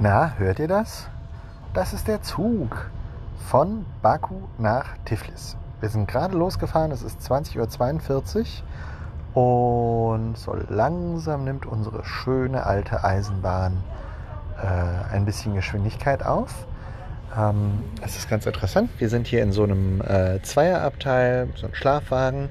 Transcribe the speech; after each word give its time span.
Na, 0.00 0.34
hört 0.38 0.60
ihr 0.60 0.68
das? 0.68 1.08
Das 1.74 1.92
ist 1.92 2.06
der 2.06 2.22
Zug 2.22 2.88
von 3.48 3.84
Baku 4.00 4.36
nach 4.56 4.96
Tiflis. 5.04 5.56
Wir 5.80 5.88
sind 5.88 6.06
gerade 6.06 6.36
losgefahren, 6.36 6.92
es 6.92 7.02
ist 7.02 7.20
20.42 7.20 8.62
Uhr 9.34 10.12
und 10.14 10.38
so 10.38 10.56
langsam 10.68 11.42
nimmt 11.42 11.66
unsere 11.66 12.04
schöne 12.04 12.64
alte 12.64 13.02
Eisenbahn 13.02 13.82
äh, 14.62 15.14
ein 15.14 15.24
bisschen 15.24 15.56
Geschwindigkeit 15.56 16.24
auf. 16.24 16.68
Ähm, 17.36 17.82
es 18.00 18.16
ist 18.16 18.30
ganz 18.30 18.46
interessant. 18.46 18.90
Wir 18.98 19.08
sind 19.08 19.26
hier 19.26 19.42
in 19.42 19.50
so 19.50 19.64
einem 19.64 20.00
äh, 20.02 20.40
Zweierabteil, 20.42 21.48
so 21.56 21.66
einem 21.66 21.74
Schlafwagen. 21.74 22.50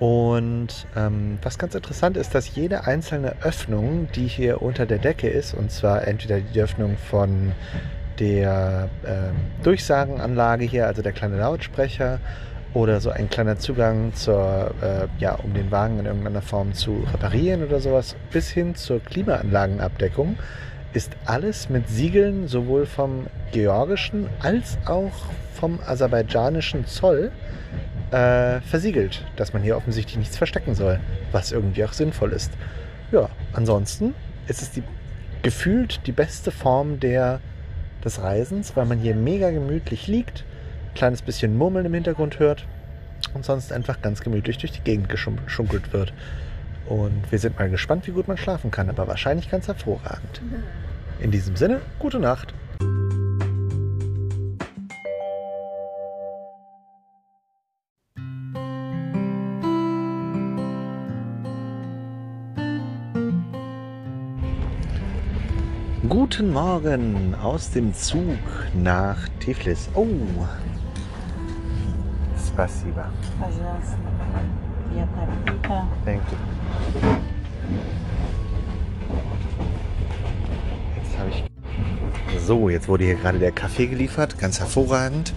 Und 0.00 0.86
ähm, 0.96 1.38
was 1.42 1.58
ganz 1.58 1.74
interessant 1.74 2.16
ist, 2.16 2.34
dass 2.34 2.54
jede 2.54 2.86
einzelne 2.86 3.36
Öffnung, 3.42 4.08
die 4.14 4.26
hier 4.26 4.60
unter 4.60 4.86
der 4.86 4.98
Decke 4.98 5.28
ist, 5.28 5.54
und 5.54 5.70
zwar 5.70 6.06
entweder 6.06 6.40
die 6.40 6.60
Öffnung 6.60 6.96
von 6.96 7.52
der 8.18 8.88
äh, 9.04 9.62
Durchsagenanlage 9.62 10.64
hier, 10.64 10.86
also 10.86 11.02
der 11.02 11.12
kleine 11.12 11.38
Lautsprecher, 11.38 12.18
oder 12.74 13.00
so 13.00 13.10
ein 13.10 13.30
kleiner 13.30 13.56
Zugang 13.56 14.12
zur, 14.14 14.74
äh, 14.82 15.06
ja, 15.20 15.36
um 15.36 15.54
den 15.54 15.70
Wagen 15.70 16.00
in 16.00 16.06
irgendeiner 16.06 16.42
Form 16.42 16.74
zu 16.74 17.04
reparieren 17.12 17.62
oder 17.64 17.78
sowas, 17.78 18.16
bis 18.32 18.50
hin 18.50 18.74
zur 18.74 19.00
Klimaanlagenabdeckung, 19.00 20.36
ist 20.92 21.12
alles 21.24 21.68
mit 21.68 21.88
Siegeln 21.88 22.48
sowohl 22.48 22.86
vom 22.86 23.26
georgischen 23.52 24.28
als 24.40 24.76
auch 24.86 25.12
vom 25.54 25.78
aserbaidschanischen 25.86 26.86
Zoll 26.86 27.30
äh, 28.14 28.60
versiegelt, 28.60 29.24
dass 29.34 29.52
man 29.52 29.62
hier 29.62 29.76
offensichtlich 29.76 30.16
nichts 30.16 30.36
verstecken 30.36 30.76
soll, 30.76 31.00
was 31.32 31.50
irgendwie 31.50 31.84
auch 31.84 31.92
sinnvoll 31.92 32.32
ist. 32.32 32.52
Ja, 33.10 33.28
ansonsten 33.52 34.14
ist 34.46 34.62
es 34.62 34.70
die, 34.70 34.84
gefühlt 35.42 36.06
die 36.06 36.12
beste 36.12 36.52
Form 36.52 37.00
der, 37.00 37.40
des 38.04 38.22
Reisens, 38.22 38.76
weil 38.76 38.86
man 38.86 38.98
hier 38.98 39.16
mega 39.16 39.50
gemütlich 39.50 40.06
liegt, 40.06 40.44
kleines 40.94 41.22
bisschen 41.22 41.56
Murmeln 41.58 41.86
im 41.86 41.94
Hintergrund 41.94 42.38
hört 42.38 42.66
und 43.34 43.44
sonst 43.44 43.72
einfach 43.72 44.00
ganz 44.00 44.20
gemütlich 44.20 44.58
durch 44.58 44.72
die 44.72 44.82
Gegend 44.82 45.08
geschunkelt 45.08 45.92
wird. 45.92 46.12
Und 46.86 47.32
wir 47.32 47.38
sind 47.40 47.58
mal 47.58 47.68
gespannt, 47.68 48.06
wie 48.06 48.12
gut 48.12 48.28
man 48.28 48.36
schlafen 48.36 48.70
kann, 48.70 48.90
aber 48.90 49.08
wahrscheinlich 49.08 49.50
ganz 49.50 49.66
hervorragend. 49.66 50.40
In 51.18 51.32
diesem 51.32 51.56
Sinne, 51.56 51.80
gute 51.98 52.20
Nacht. 52.20 52.54
Guten 66.23 66.53
Morgen 66.53 67.35
aus 67.35 67.71
dem 67.71 67.93
Zug 67.93 68.37
nach 68.73 69.17
Tiflis. 69.41 69.89
Oh, 69.95 70.07
Spasiba. 72.37 73.11
Пожалуйста. 73.37 73.97
Приятного 74.89 75.23
аппетита. 75.23 75.87
Thank 76.05 76.21
you. 76.31 76.37
Jetzt 80.95 81.19
habe 81.19 81.29
ich. 81.31 82.45
So, 82.45 82.69
jetzt 82.69 82.87
wurde 82.87 83.03
hier 83.03 83.15
gerade 83.15 83.39
der 83.39 83.51
Kaffee 83.51 83.87
geliefert. 83.87 84.39
Ganz 84.39 84.59
hervorragend. 84.59 85.33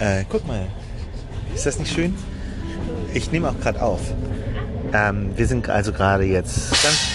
Äh, 0.00 0.24
guck 0.28 0.48
mal. 0.48 0.66
Ist 1.54 1.66
das 1.66 1.78
nicht 1.78 1.92
schön? 1.92 2.16
Ich 3.14 3.30
nehme 3.30 3.48
auch 3.48 3.60
gerade 3.60 3.80
auf. 3.80 4.00
Ähm, 4.92 5.30
wir 5.36 5.46
sind 5.46 5.68
also 5.70 5.92
gerade 5.92 6.24
jetzt 6.24 6.70
ganz. 6.82 7.08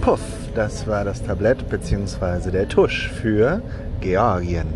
Puff, 0.00 0.20
das 0.55 0.87
war 0.87 1.03
das 1.03 1.23
Tablett 1.23 1.69
bzw. 1.69 2.51
der 2.51 2.67
Tusch 2.67 3.09
für 3.09 3.61
Georgien. 4.01 4.67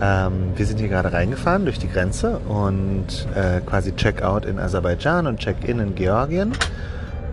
Ähm, 0.00 0.52
wir 0.56 0.66
sind 0.66 0.78
hier 0.78 0.88
gerade 0.88 1.12
reingefahren 1.12 1.64
durch 1.64 1.78
die 1.78 1.88
Grenze 1.88 2.38
und 2.38 3.26
äh, 3.34 3.60
quasi 3.60 3.94
Checkout 3.96 4.44
in 4.44 4.58
Aserbaidschan 4.58 5.26
und 5.26 5.38
Check-in 5.38 5.78
in 5.78 5.94
Georgien. 5.94 6.52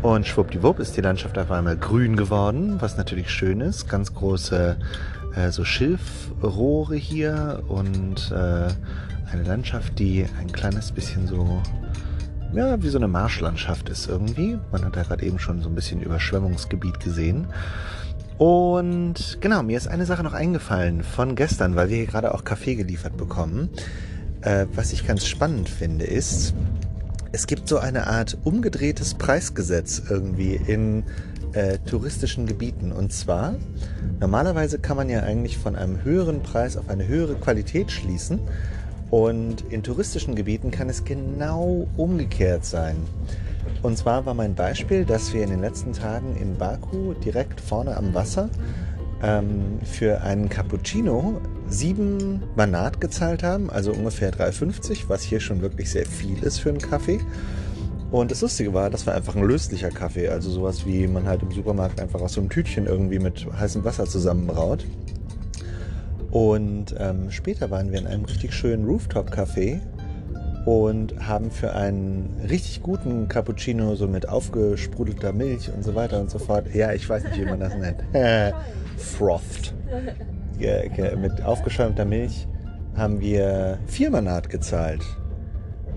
Und 0.02 0.28
schwuppdiwupp 0.28 0.80
ist 0.80 0.98
die 0.98 1.02
Landschaft 1.02 1.38
auf 1.38 1.52
einmal 1.52 1.78
grün 1.78 2.16
geworden, 2.16 2.78
was 2.80 2.98
natürlich 2.98 3.30
schön 3.30 3.62
ist. 3.62 3.90
Ganz 3.90 4.14
große 4.14 4.78
äh, 5.36 5.50
so 5.50 5.64
Schilfrohre 5.64 6.96
hier 6.96 7.64
und 7.68 8.32
äh, 8.32 8.68
eine 9.32 9.44
Landschaft, 9.46 10.00
die 10.00 10.26
ein 10.40 10.52
kleines 10.52 10.92
bisschen 10.92 11.28
so, 11.28 11.62
ja, 12.54 12.82
wie 12.82 12.90
so 12.90 12.98
eine 12.98 13.08
Marschlandschaft 13.08 13.90
ist 13.90 14.08
irgendwie. 14.08 14.60
Man 14.72 14.86
hat 14.86 14.96
da 14.96 15.04
gerade 15.04 15.26
eben 15.26 15.40
schon 15.40 15.62
so 15.62 15.70
ein 15.70 15.76
bisschen 15.76 16.02
Überschwemmungsgebiet 16.02 17.00
gesehen. 17.00 17.48
Und 18.38 19.38
genau, 19.42 19.64
mir 19.64 19.78
ist 19.78 19.88
eine 19.88 20.06
Sache 20.06 20.24
noch 20.24 20.34
eingefallen 20.34 21.04
von 21.04 21.36
gestern, 21.36 21.76
weil 21.76 21.90
wir 21.90 21.98
hier 21.98 22.08
gerade 22.08 22.34
auch 22.34 22.44
Kaffee 22.44 22.76
geliefert 22.76 23.18
bekommen. 23.18 23.70
Äh, 24.42 24.66
was 24.76 24.92
ich 24.92 25.08
ganz 25.08 25.26
spannend 25.26 25.70
finde, 25.70 26.06
ist, 26.06 26.54
es 27.32 27.48
gibt 27.48 27.68
so 27.68 27.78
eine 27.78 28.08
Art 28.08 28.38
umgedrehtes 28.44 29.16
Preisgesetz 29.16 30.02
irgendwie 30.10 30.56
in 30.56 31.04
äh, 31.54 31.78
touristischen 31.80 32.46
Gebieten. 32.46 32.92
Und 32.92 33.14
zwar, 33.14 33.56
normalerweise 34.20 34.80
kann 34.80 34.98
man 34.98 35.10
ja 35.10 35.22
eigentlich 35.22 35.58
von 35.58 35.76
einem 35.76 36.04
höheren 36.04 36.44
Preis 36.44 36.78
auf 36.78 36.90
eine 36.90 37.08
höhere 37.08 37.36
Qualität 37.36 37.92
schließen. 37.92 38.40
Und 39.14 39.72
in 39.72 39.84
touristischen 39.84 40.34
Gebieten 40.34 40.72
kann 40.72 40.90
es 40.90 41.06
genau 41.06 41.86
umgekehrt 41.98 42.66
sein. 42.66 42.96
Und 43.84 43.96
zwar 43.96 44.26
war 44.26 44.34
mein 44.34 44.56
Beispiel, 44.56 45.06
dass 45.06 45.36
wir 45.36 45.44
in 45.44 45.52
den 45.52 45.62
letzten 45.62 45.94
Tagen 45.94 46.36
in 46.36 46.58
Baku 46.58 47.14
direkt 47.14 47.62
vorne 47.62 47.96
am 47.96 48.16
Wasser 48.16 48.50
ähm, 49.22 49.78
für 49.84 50.22
einen 50.22 50.50
Cappuccino 50.50 51.40
sieben 51.68 52.42
Manat 52.56 53.00
gezahlt 53.02 53.44
haben, 53.44 53.70
also 53.70 53.92
ungefähr 53.92 54.34
3,50, 54.34 55.04
was 55.10 55.22
hier 55.22 55.40
schon 55.40 55.62
wirklich 55.62 55.92
sehr 55.92 56.08
viel 56.08 56.42
ist 56.42 56.58
für 56.58 56.70
einen 56.70 56.80
Kaffee. 56.80 57.20
Und 58.10 58.32
das 58.32 58.42
Lustige 58.42 58.74
war, 58.74 58.90
das 58.90 59.06
war 59.06 59.14
einfach 59.14 59.36
ein 59.36 59.44
löslicher 59.44 59.92
Kaffee, 59.92 60.30
also 60.30 60.50
sowas 60.50 60.88
wie 60.88 61.06
man 61.06 61.28
halt 61.28 61.44
im 61.44 61.52
Supermarkt 61.52 62.02
einfach 62.02 62.20
aus 62.20 62.34
so 62.34 62.42
einem 62.42 62.50
Tütchen 62.50 62.88
irgendwie 62.88 63.20
mit 63.20 63.46
heißem 63.60 63.84
Wasser 63.84 64.06
zusammenbraut. 64.06 64.88
Und 66.34 66.96
ähm, 66.98 67.30
später 67.30 67.70
waren 67.70 67.92
wir 67.92 68.00
in 68.00 68.08
einem 68.08 68.26
richtig 68.26 68.56
schönen 68.56 68.86
Rooftop-Café 68.86 69.80
und 70.66 71.28
haben 71.28 71.52
für 71.52 71.76
einen 71.76 72.28
richtig 72.50 72.82
guten 72.82 73.28
Cappuccino 73.28 73.94
so 73.94 74.08
mit 74.08 74.28
aufgesprudelter 74.28 75.32
Milch 75.32 75.72
und 75.72 75.84
so 75.84 75.94
weiter 75.94 76.20
und 76.20 76.32
so 76.32 76.40
fort. 76.40 76.74
Ja, 76.74 76.92
ich 76.92 77.08
weiß 77.08 77.26
nicht, 77.26 77.40
wie 77.40 77.46
man 77.46 77.60
das 77.60 77.76
nennt. 77.76 78.04
Frothed. 78.98 79.76
Mit 81.22 81.46
aufgeschäumter 81.46 82.06
Milch 82.06 82.48
haben 82.96 83.22
wir 83.22 83.78
vier 83.86 84.10
Manat 84.10 84.50
gezahlt. 84.50 85.04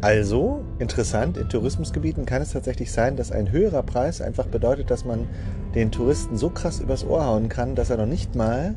Also, 0.03 0.67
interessant, 0.79 1.39
in 1.39 1.49
Tourismusgebieten 1.49 2.27
kann 2.27 2.43
es 2.43 2.53
tatsächlich 2.53 2.93
sein, 2.93 3.17
dass 3.17 3.33
ein 3.33 3.51
höherer 3.51 3.83
Preis 3.83 4.21
einfach 4.21 4.49
bedeutet, 4.49 4.91
dass 4.91 5.07
man 5.07 5.29
den 5.75 5.91
Touristen 5.91 6.37
so 6.37 6.51
krass 6.51 6.81
übers 6.81 7.07
Ohr 7.07 7.25
hauen 7.25 7.49
kann, 7.49 7.75
dass 7.75 7.89
er 7.89 7.97
noch 7.97 8.05
nicht 8.05 8.35
mal 8.35 8.75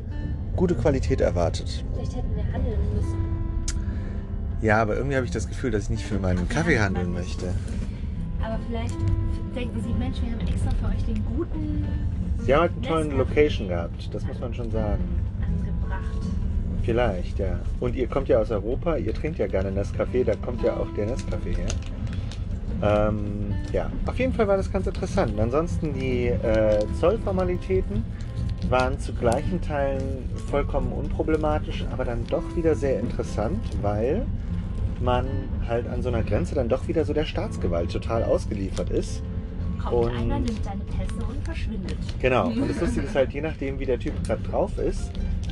gute 0.59 0.75
Qualität 0.75 1.21
erwartet. 1.21 1.85
Vielleicht 1.93 2.17
hätten 2.17 2.35
wir 2.35 2.43
handeln 2.51 2.79
müssen. 2.93 3.17
Ja, 4.61 4.81
aber 4.81 4.97
irgendwie 4.97 5.15
habe 5.15 5.25
ich 5.25 5.31
das 5.31 5.47
Gefühl, 5.47 5.71
dass 5.71 5.83
ich 5.83 5.89
nicht 5.89 6.03
für 6.03 6.19
meinen 6.19 6.49
Kaffee 6.49 6.77
handeln 6.77 7.13
möchte. 7.13 7.53
Aber 8.43 8.59
vielleicht 8.67 8.97
denken 9.55 9.81
sie, 9.81 9.93
Mensch, 9.93 10.17
wir 10.21 10.33
haben 10.33 10.41
extra 10.41 10.71
für 10.71 10.87
euch 10.93 11.05
den 11.05 11.23
guten 11.25 11.85
Sie 12.39 12.53
haben 12.53 12.61
halt 12.61 12.71
einen 12.73 12.81
tollen 12.83 13.07
Nescafé 13.07 13.17
Location 13.17 13.67
gehabt, 13.69 14.13
das 14.13 14.27
muss 14.27 14.37
man 14.41 14.53
schon 14.53 14.69
sagen. 14.69 15.01
angebracht. 15.41 16.27
Vielleicht, 16.83 17.39
ja. 17.39 17.59
Und 17.79 17.95
ihr 17.95 18.07
kommt 18.07 18.27
ja 18.27 18.39
aus 18.39 18.51
Europa, 18.51 18.97
ihr 18.97 19.13
trinkt 19.13 19.39
ja 19.39 19.47
gerne 19.47 19.69
Nescafé, 19.69 20.25
da 20.25 20.35
kommt 20.35 20.61
ja 20.61 20.75
auch 20.75 20.93
der 20.93 21.07
Nescafé 21.07 21.55
her. 21.55 21.67
Ähm, 22.81 23.53
ja, 23.71 23.89
auf 24.05 24.19
jeden 24.19 24.33
Fall 24.33 24.49
war 24.49 24.57
das 24.57 24.69
ganz 24.69 24.87
interessant. 24.87 25.39
Ansonsten 25.39 25.93
die 25.93 26.27
äh, 26.27 26.79
Zollformalitäten 26.99 28.03
waren 28.69 28.99
zu 28.99 29.13
gleichen 29.13 29.61
Teilen 29.61 30.29
vollkommen 30.49 30.91
unproblematisch, 30.91 31.85
aber 31.91 32.05
dann 32.05 32.25
doch 32.27 32.43
wieder 32.55 32.75
sehr 32.75 32.99
interessant, 32.99 33.59
weil 33.81 34.25
man 35.01 35.25
halt 35.67 35.87
an 35.87 36.01
so 36.03 36.09
einer 36.09 36.23
Grenze 36.23 36.55
dann 36.55 36.69
doch 36.69 36.87
wieder 36.87 37.05
so 37.05 37.13
der 37.13 37.25
Staatsgewalt 37.25 37.91
total 37.91 38.23
ausgeliefert 38.23 38.89
ist. 38.89 39.23
Kommt 39.83 39.93
Und- 40.07 40.11
einer, 40.17 40.39
nimmt 40.39 40.65
deine 40.65 40.81
Pässe 40.83 41.23
und 41.25 41.43
verschwindet. 41.45 41.95
Genau. 42.21 42.47
Und 42.49 42.69
das 42.69 42.81
Lustige 42.81 43.05
ist 43.05 43.15
halt, 43.15 43.31
je 43.33 43.41
nachdem, 43.41 43.79
wie 43.79 43.85
der 43.85 43.97
Typ 43.97 44.13
gerade 44.25 44.43
drauf 44.43 44.77
ist, 44.77 45.11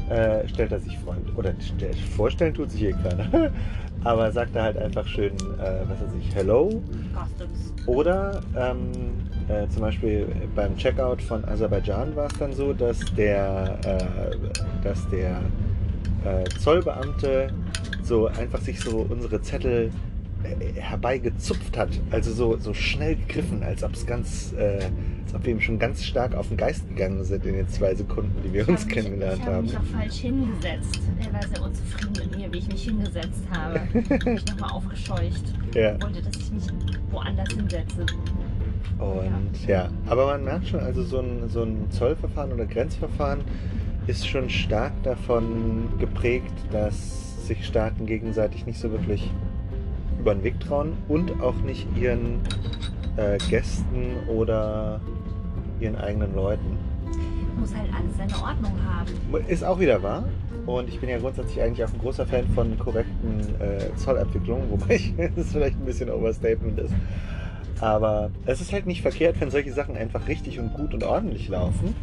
äh, 0.09 0.45
stellt 0.49 0.71
er 0.73 0.79
sich 0.79 0.97
Freund. 0.99 1.35
Oder 1.37 1.51
st- 1.51 1.95
vorstellen 2.15 2.53
tut 2.53 2.69
sich 2.71 2.83
eh 2.83 2.91
keiner. 2.93 3.51
Aber 4.03 4.31
sagt 4.31 4.55
er 4.55 4.63
halt 4.63 4.77
einfach 4.77 5.07
schön, 5.07 5.31
äh, 5.33 5.81
was 5.87 6.01
er 6.01 6.09
sich, 6.11 6.35
hello. 6.35 6.81
Customs. 7.13 7.73
Oder 7.87 8.41
ähm, 8.57 8.91
äh, 9.49 9.67
zum 9.69 9.81
Beispiel 9.81 10.27
beim 10.55 10.75
Checkout 10.77 11.21
von 11.21 11.43
Aserbaidschan 11.45 12.15
war 12.15 12.27
es 12.27 12.37
dann 12.39 12.53
so, 12.53 12.73
dass 12.73 12.99
der, 13.15 13.79
äh, 13.85 14.35
dass 14.83 15.07
der 15.09 15.41
äh, 16.25 16.43
Zollbeamte 16.59 17.51
so 18.03 18.27
einfach 18.27 18.59
sich 18.61 18.79
so 18.79 19.05
unsere 19.09 19.41
Zettel 19.41 19.91
äh, 20.43 20.79
herbeigezupft 20.79 21.77
hat. 21.77 21.89
Also 22.11 22.31
so, 22.33 22.57
so 22.57 22.73
schnell 22.73 23.15
gegriffen, 23.15 23.63
als 23.63 23.83
ob 23.83 23.93
es 23.93 24.05
ganz, 24.05 24.53
äh, 24.57 24.79
als 25.25 25.33
ob 25.35 25.45
wir 25.45 25.53
ihm 25.53 25.61
schon 25.61 25.77
ganz 25.79 26.03
stark 26.03 26.35
auf 26.35 26.47
den 26.49 26.57
Geist 26.57 26.87
gegangen 26.89 27.23
sind 27.23 27.45
in 27.45 27.55
den 27.55 27.67
zwei 27.69 27.93
Sekunden, 27.95 28.31
die 28.45 28.53
wir 28.53 28.67
uns 28.67 28.81
Ich 28.81 28.85
hab 28.89 28.95
mich- 28.95 28.95
kennengelernt 28.95 29.39
Ich 29.39 29.45
habe 29.45 29.55
haben. 29.55 29.65
mich 29.65 29.77
auch 29.77 29.83
falsch 29.83 30.15
hingesetzt. 30.15 30.99
Er 31.25 31.33
war 31.33 31.47
sehr 31.47 31.61
unzufrieden 31.63 32.13
mit 32.29 32.37
mir, 32.37 32.53
wie 32.53 32.57
ich 32.59 32.67
mich 32.67 32.83
hingesetzt 32.83 33.43
habe. 33.51 33.79
Ich 33.93 34.11
habe 34.11 34.31
mich 34.31 34.45
nochmal 34.47 34.71
aufgescheucht. 34.71 35.53
Ja. 35.75 35.95
Ich 35.95 36.03
wollte, 36.03 36.21
dass 36.21 36.35
ich 36.37 36.51
mich 36.51 36.63
woanders 37.11 37.49
hinsetze. 37.53 38.05
Und 38.99 39.67
ja, 39.67 39.89
aber 40.07 40.25
man 40.25 40.43
merkt 40.43 40.67
schon, 40.67 40.79
also 40.79 41.03
so 41.03 41.19
ein, 41.19 41.49
so 41.49 41.63
ein 41.63 41.89
Zollverfahren 41.91 42.51
oder 42.51 42.65
Grenzverfahren 42.65 43.41
ist 44.07 44.27
schon 44.27 44.49
stark 44.49 44.93
davon 45.03 45.89
geprägt, 45.99 46.53
dass 46.71 47.45
sich 47.45 47.65
Staaten 47.65 48.05
gegenseitig 48.05 48.65
nicht 48.65 48.79
so 48.79 48.91
wirklich 48.91 49.29
über 50.19 50.33
den 50.33 50.43
Weg 50.43 50.59
trauen 50.59 50.93
und 51.07 51.41
auch 51.41 51.55
nicht 51.57 51.87
ihren 51.95 52.39
äh, 53.17 53.37
Gästen 53.49 54.13
oder 54.27 54.99
ihren 55.79 55.95
eigenen 55.95 56.33
Leuten. 56.35 56.77
Muss 57.59 57.75
halt 57.75 57.89
alles 57.93 58.17
seine 58.17 58.33
Ordnung 58.33 58.73
haben. 58.83 59.45
Ist 59.47 59.63
auch 59.63 59.79
wieder 59.79 60.01
wahr. 60.01 60.25
Und 60.65 60.89
ich 60.89 60.99
bin 60.99 61.09
ja 61.09 61.17
grundsätzlich 61.17 61.61
eigentlich 61.61 61.83
auch 61.85 61.93
ein 61.93 61.99
großer 61.99 62.25
Fan 62.25 62.45
von 62.49 62.77
korrekten 62.77 63.39
äh, 63.61 63.95
Zollabwicklungen, 63.95 64.69
wobei 64.69 64.95
ich, 64.95 65.13
das 65.35 65.51
vielleicht 65.51 65.79
ein 65.79 65.85
bisschen 65.85 66.09
Overstatement 66.09 66.79
ist. 66.79 66.93
Aber 67.79 68.31
es 68.45 68.61
ist 68.61 68.73
halt 68.73 68.87
nicht 68.87 69.01
verkehrt, 69.01 69.39
wenn 69.39 69.51
solche 69.51 69.71
Sachen 69.71 69.95
einfach 69.95 70.27
richtig 70.27 70.59
und 70.59 70.73
gut 70.73 70.93
und 70.93 71.03
ordentlich 71.03 71.47
laufen. 71.47 71.95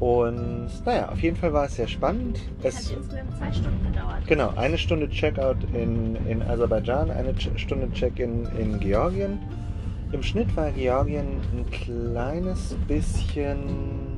Und 0.00 0.68
naja, 0.84 1.08
auf 1.08 1.20
jeden 1.20 1.36
Fall 1.36 1.52
war 1.52 1.64
es 1.64 1.74
sehr 1.76 1.88
spannend. 1.88 2.40
Es 2.62 2.90
hat 2.90 2.98
insgesamt 2.98 3.36
zwei 3.36 3.52
Stunden 3.52 3.92
gedauert. 3.92 4.26
genau, 4.26 4.52
eine 4.54 4.78
Stunde 4.78 5.08
Checkout 5.08 5.56
in, 5.72 6.16
in 6.26 6.40
Aserbaidschan, 6.42 7.10
eine 7.10 7.34
Stunde 7.56 7.90
Check-in 7.92 8.46
in 8.58 8.78
Georgien. 8.78 9.40
Im 10.12 10.22
Schnitt 10.22 10.56
war 10.56 10.70
Georgien 10.70 11.40
ein 11.52 11.70
kleines 11.70 12.76
bisschen, 12.86 13.58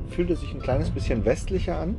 fühlte 0.09 0.35
sich 0.35 0.53
ein 0.53 0.61
kleines 0.61 0.89
bisschen 0.89 1.25
westlicher 1.25 1.79
an. 1.79 1.95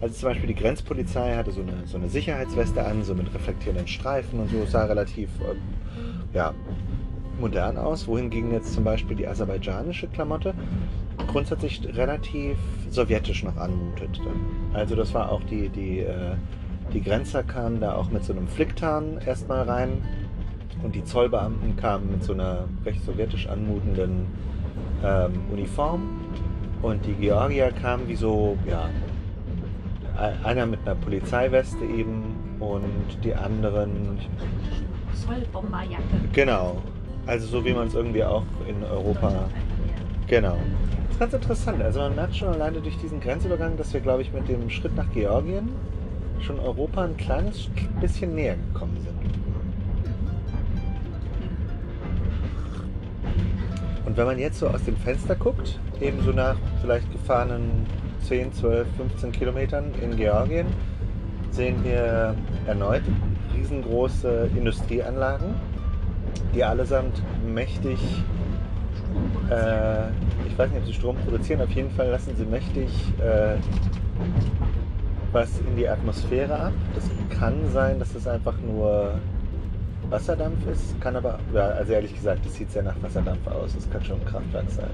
Also 0.00 0.14
zum 0.14 0.28
Beispiel 0.28 0.46
die 0.46 0.54
Grenzpolizei 0.54 1.34
hatte 1.34 1.50
so 1.50 1.62
eine, 1.62 1.86
so 1.86 1.96
eine 1.96 2.08
Sicherheitsweste 2.08 2.84
an, 2.84 3.02
so 3.02 3.14
mit 3.14 3.32
reflektierenden 3.34 3.88
Streifen 3.88 4.38
und 4.38 4.50
so, 4.50 4.58
Es 4.58 4.70
sah 4.70 4.84
relativ 4.84 5.28
ähm, 5.40 5.56
ja, 6.32 6.54
modern 7.38 7.76
aus. 7.76 8.06
Wohingegen 8.06 8.52
jetzt 8.52 8.72
zum 8.72 8.84
Beispiel 8.84 9.16
die 9.16 9.26
aserbaidschanische 9.26 10.08
Klamotte 10.08 10.54
grundsätzlich 11.26 11.82
relativ 11.96 12.56
sowjetisch 12.90 13.44
noch 13.44 13.56
anmutet. 13.56 14.20
Also 14.72 14.96
das 14.96 15.12
war 15.14 15.30
auch 15.30 15.42
die, 15.44 15.68
die, 15.68 16.00
äh, 16.00 16.34
die 16.92 17.02
Grenzer 17.02 17.42
kamen 17.42 17.80
da 17.80 17.94
auch 17.94 18.10
mit 18.10 18.24
so 18.24 18.32
einem 18.32 18.48
Flicktarn 18.48 19.18
erstmal 19.24 19.62
rein 19.62 20.02
und 20.82 20.94
die 20.94 21.04
Zollbeamten 21.04 21.76
kamen 21.76 22.10
mit 22.10 22.22
so 22.22 22.32
einer 22.32 22.64
recht 22.84 23.04
sowjetisch 23.04 23.48
anmutenden 23.48 24.26
ähm, 25.04 25.32
Uniform 25.52 26.02
und 26.82 27.04
die 27.04 27.14
Georgier 27.14 27.72
kamen 27.72 28.06
wie 28.08 28.16
so, 28.16 28.56
ja, 28.68 28.88
einer 30.44 30.66
mit 30.66 30.80
einer 30.84 30.94
Polizeiweste 30.96 31.84
eben 31.84 32.34
und 32.60 32.84
die 33.22 33.34
anderen, 33.34 34.18
Zollbomberjacke. 35.14 36.02
genau, 36.32 36.82
also 37.28 37.46
so 37.46 37.64
wie 37.64 37.72
man 37.72 37.86
es 37.86 37.94
irgendwie 37.94 38.24
auch 38.24 38.42
in 38.66 38.82
Europa 38.82 39.48
Genau. 40.26 40.56
Das 41.06 41.12
ist 41.12 41.20
ganz 41.20 41.32
interessant. 41.32 41.82
Also 41.82 42.00
man 42.00 42.14
merkt 42.14 42.36
schon 42.36 42.48
alleine 42.48 42.80
durch 42.80 42.98
diesen 42.98 43.20
Grenzübergang, 43.20 43.76
dass 43.78 43.94
wir, 43.94 44.00
glaube 44.00 44.22
ich, 44.22 44.32
mit 44.32 44.46
dem 44.48 44.68
Schritt 44.68 44.94
nach 44.94 45.10
Georgien 45.12 45.70
schon 46.40 46.60
Europa 46.60 47.04
ein 47.04 47.16
kleines 47.16 47.68
bisschen 48.00 48.34
näher 48.34 48.56
gekommen 48.56 48.96
sind. 49.00 49.08
Und 54.04 54.16
wenn 54.16 54.26
man 54.26 54.38
jetzt 54.38 54.58
so 54.58 54.68
aus 54.68 54.84
dem 54.84 54.96
Fenster 54.96 55.34
guckt, 55.34 55.78
eben 56.00 56.22
so 56.22 56.32
nach 56.32 56.56
vielleicht 56.82 57.10
gefahrenen 57.10 57.86
10, 58.22 58.52
12, 58.52 58.86
15 58.96 59.32
Kilometern 59.32 59.92
in 60.02 60.16
Georgien, 60.16 60.66
sehen 61.50 61.82
wir 61.84 62.34
erneut 62.66 63.02
riesengroße 63.56 64.50
Industrieanlagen, 64.56 65.54
die 66.54 66.64
allesamt 66.64 67.22
mächtig 67.46 67.98
äh, 69.50 70.08
ich 70.46 70.58
weiß 70.58 70.70
nicht, 70.70 70.80
ob 70.80 70.86
sie 70.86 70.92
Strom 70.92 71.16
produzieren, 71.24 71.60
auf 71.60 71.70
jeden 71.70 71.90
Fall 71.90 72.10
lassen 72.10 72.34
sie 72.36 72.44
mächtig 72.44 72.88
äh, 73.20 73.56
was 75.32 75.60
in 75.60 75.76
die 75.76 75.88
Atmosphäre 75.88 76.58
ab. 76.58 76.72
Das 76.94 77.04
kann 77.38 77.54
sein, 77.72 77.98
dass 77.98 78.14
es 78.14 78.26
einfach 78.26 78.54
nur 78.60 79.14
Wasserdampf 80.10 80.66
ist, 80.66 80.98
kann 81.00 81.16
aber, 81.16 81.38
ja, 81.54 81.68
also 81.68 81.92
ehrlich 81.92 82.14
gesagt, 82.14 82.44
das 82.44 82.54
sieht 82.54 82.70
sehr 82.70 82.82
nach 82.82 82.96
Wasserdampf 83.02 83.46
aus. 83.46 83.74
Das 83.74 83.90
kann 83.90 84.02
schon 84.04 84.20
ein 84.20 84.24
Kraftwerk 84.24 84.70
sein. 84.70 84.90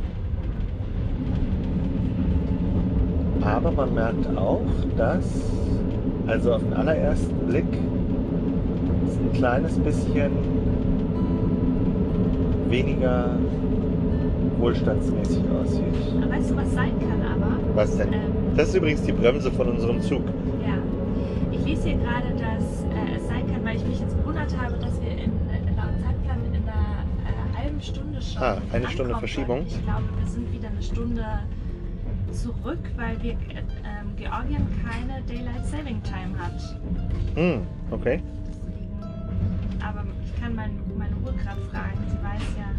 Aber 3.43 3.71
man 3.71 3.95
merkt 3.95 4.37
auch, 4.37 4.65
dass, 4.97 5.25
also 6.27 6.55
auf 6.55 6.63
den 6.63 6.73
allerersten 6.73 7.47
Blick, 7.47 7.73
ein 7.73 9.33
kleines 9.33 9.79
bisschen 9.79 10.33
weniger 12.71 13.31
wohlstandsmäßig 14.59 15.43
aussieht. 15.61 16.31
Weißt 16.31 16.51
du, 16.51 16.57
was 16.57 16.73
sein 16.73 16.93
kann 16.99 17.23
aber? 17.23 17.57
Was 17.75 17.97
denn? 17.97 18.13
Ähm, 18.13 18.21
Das 18.57 18.69
ist 18.69 18.75
übrigens 18.77 19.03
die 19.03 19.13
Bremse 19.13 19.51
von 19.51 19.69
unserem 19.69 20.01
Zug. 20.01 20.23
Ja, 20.67 20.75
ich 21.53 21.65
lese 21.67 21.89
hier 21.89 21.99
gerade, 21.99 22.29
dass 22.33 22.85
äh, 22.85 23.17
es 23.17 23.27
sein 23.27 23.47
kann, 23.53 23.65
weil 23.65 23.77
ich 23.77 23.85
mich 23.87 24.01
jetzt 24.01 24.17
gewundert 24.17 24.57
habe, 24.59 24.75
dass 24.79 25.01
wir 25.03 25.11
in, 25.11 25.33
in 25.69 25.77
laut 25.77 25.95
Zeitplan 26.03 26.39
in 26.47 26.63
einer 26.63 27.05
äh, 27.25 27.59
halben 27.59 27.81
Stunde 27.81 28.21
schon. 28.23 28.43
Ah, 28.43 28.59
eine 28.73 28.89
Stunde 28.89 29.15
Verschiebung. 29.17 29.65
Ich 29.67 29.83
glaube, 29.85 30.03
wir 30.19 30.27
sind 30.27 30.53
wieder 30.53 30.69
eine 30.69 30.83
Stunde 30.83 31.25
zurück, 32.33 32.81
weil 32.97 33.17
wir, 33.23 33.33
äh, 33.33 33.63
Georgien 34.17 34.67
keine 34.85 35.21
Daylight 35.29 35.67
Saving 35.67 36.01
Time 36.03 36.39
hat. 36.39 36.77
Hm, 37.35 37.63
okay. 37.91 38.21
Aber 39.85 40.05
ich 40.25 40.41
kann 40.41 40.55
mein, 40.55 40.81
meine 40.97 41.15
Uhr 41.17 41.33
gerade 41.33 41.61
fragen. 41.71 41.99
Sie 42.09 42.17
weiß 42.25 42.43
ja, 42.57 42.71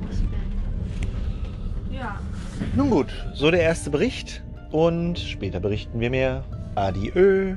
wo 0.00 0.08
ich 0.10 0.20
bin. 0.20 1.96
Ja, 1.96 2.20
Nun 2.76 2.90
gut, 2.90 3.08
so 3.34 3.50
der 3.50 3.60
erste 3.60 3.90
Bericht. 3.90 4.42
Und 4.70 5.18
später 5.18 5.60
berichten 5.60 5.98
wir 5.98 6.10
mehr. 6.10 6.44
Adieu. 6.74 7.56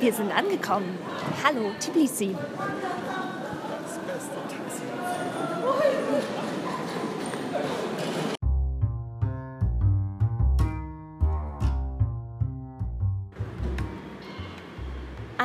Wir 0.00 0.12
sind 0.12 0.30
angekommen. 0.36 0.98
Hallo, 1.42 1.70
Tbilisi. 1.80 2.34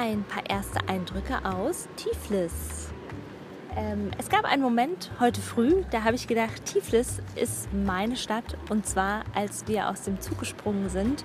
Ein 0.02 0.24
paar 0.24 0.50
erste 0.50 0.80
Eindrücke 0.90 1.46
aus 1.46 1.88
Tiflis. 1.96 2.90
Ähm, 3.76 4.10
es 4.18 4.30
gab 4.30 4.46
einen 4.46 4.64
Moment 4.64 5.12
heute 5.20 5.42
früh, 5.42 5.84
da 5.92 6.04
habe 6.04 6.16
ich 6.16 6.28
gedacht, 6.28 6.66
Tiflis 6.66 7.22
ist 7.36 7.72
meine 7.72 8.16
Stadt. 8.16 8.58
Und 8.70 8.88
zwar, 8.88 9.24
als 9.36 9.68
wir 9.68 9.90
aus 9.90 10.02
dem 10.02 10.20
Zug 10.20 10.40
gesprungen 10.40 10.90
sind 10.90 11.24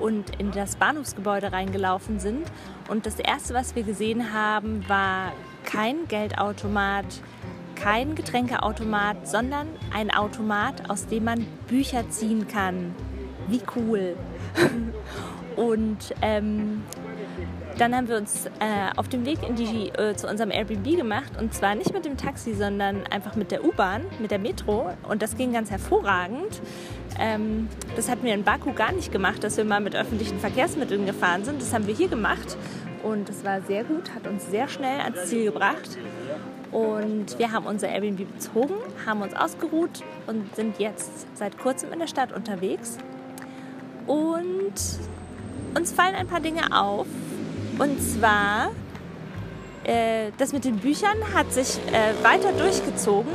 und 0.00 0.40
in 0.40 0.52
das 0.52 0.76
Bahnhofsgebäude 0.76 1.52
reingelaufen 1.52 2.18
sind. 2.18 2.46
Und 2.88 3.04
das 3.04 3.18
Erste, 3.18 3.52
was 3.52 3.76
wir 3.76 3.82
gesehen 3.82 4.32
haben, 4.32 4.88
war 4.88 5.32
kein 5.64 6.08
Geldautomat, 6.08 7.04
kein 7.74 8.14
Getränkeautomat, 8.14 9.28
sondern 9.28 9.68
ein 9.92 10.10
Automat, 10.10 10.88
aus 10.88 11.06
dem 11.06 11.24
man 11.24 11.46
Bücher 11.68 12.08
ziehen 12.08 12.48
kann. 12.48 12.94
Wie 13.48 13.60
cool. 13.76 14.16
und 15.56 16.14
ähm, 16.22 16.82
dann 17.78 17.94
haben 17.94 18.08
wir 18.08 18.16
uns 18.16 18.46
äh, 18.46 18.50
auf 18.96 19.08
dem 19.08 19.26
Weg 19.26 19.38
in 19.46 19.56
die, 19.56 19.88
äh, 19.90 20.14
zu 20.14 20.28
unserem 20.28 20.50
Airbnb 20.50 20.96
gemacht 20.96 21.32
und 21.38 21.54
zwar 21.54 21.74
nicht 21.74 21.92
mit 21.92 22.04
dem 22.04 22.16
Taxi, 22.16 22.54
sondern 22.54 23.06
einfach 23.08 23.34
mit 23.36 23.50
der 23.50 23.64
U-Bahn, 23.64 24.02
mit 24.20 24.30
der 24.30 24.38
Metro 24.38 24.90
und 25.08 25.22
das 25.22 25.36
ging 25.36 25.52
ganz 25.52 25.70
hervorragend. 25.70 26.60
Ähm, 27.18 27.68
das 27.96 28.08
hatten 28.08 28.24
wir 28.24 28.34
in 28.34 28.44
Baku 28.44 28.72
gar 28.72 28.92
nicht 28.92 29.12
gemacht, 29.12 29.42
dass 29.44 29.56
wir 29.56 29.64
mal 29.64 29.80
mit 29.80 29.94
öffentlichen 29.94 30.38
Verkehrsmitteln 30.38 31.06
gefahren 31.06 31.44
sind. 31.44 31.60
Das 31.60 31.72
haben 31.72 31.86
wir 31.86 31.94
hier 31.94 32.08
gemacht 32.08 32.56
und 33.02 33.28
das 33.28 33.44
war 33.44 33.60
sehr 33.62 33.84
gut, 33.84 34.14
hat 34.14 34.26
uns 34.26 34.46
sehr 34.50 34.68
schnell 34.68 35.00
ans 35.00 35.26
Ziel 35.26 35.44
gebracht. 35.44 35.98
Und 36.72 37.38
wir 37.38 37.52
haben 37.52 37.66
unser 37.66 37.88
Airbnb 37.88 38.26
bezogen, 38.32 38.74
haben 39.06 39.22
uns 39.22 39.34
ausgeruht 39.34 40.02
und 40.26 40.56
sind 40.56 40.80
jetzt 40.80 41.26
seit 41.36 41.56
kurzem 41.56 41.92
in 41.92 42.00
der 42.00 42.08
Stadt 42.08 42.32
unterwegs. 42.32 42.98
Und 44.06 44.74
uns 45.76 45.92
fallen 45.92 46.14
ein 46.16 46.26
paar 46.26 46.40
Dinge 46.40 46.76
auf. 46.76 47.06
Und 47.78 48.00
zwar, 48.00 48.70
äh, 49.84 50.30
das 50.38 50.52
mit 50.52 50.64
den 50.64 50.76
Büchern 50.76 51.16
hat 51.34 51.52
sich 51.52 51.78
äh, 51.88 52.24
weiter 52.24 52.52
durchgezogen. 52.52 53.32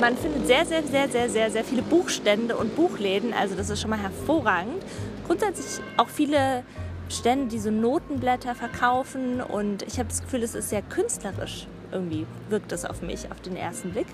Man 0.00 0.16
findet 0.16 0.46
sehr, 0.46 0.64
sehr, 0.64 0.82
sehr, 0.82 1.08
sehr, 1.08 1.28
sehr, 1.28 1.50
sehr 1.50 1.64
viele 1.64 1.82
Buchstände 1.82 2.56
und 2.56 2.76
Buchläden. 2.76 3.32
Also 3.32 3.54
das 3.54 3.70
ist 3.70 3.80
schon 3.80 3.90
mal 3.90 3.98
hervorragend. 3.98 4.82
grundsätzlich 5.26 5.84
auch 5.96 6.08
viele 6.08 6.64
Stände, 7.08 7.48
die 7.48 7.58
so 7.58 7.70
Notenblätter 7.70 8.54
verkaufen 8.54 9.40
und 9.40 9.82
ich 9.82 9.98
habe 9.98 10.08
das 10.08 10.22
Gefühl, 10.22 10.42
es 10.42 10.54
ist 10.54 10.70
sehr 10.70 10.82
künstlerisch. 10.82 11.66
Irgendwie 11.90 12.26
wirkt 12.48 12.72
das 12.72 12.84
auf 12.84 13.02
mich 13.02 13.30
auf 13.30 13.40
den 13.40 13.56
ersten 13.56 13.92
Blick. 13.92 14.06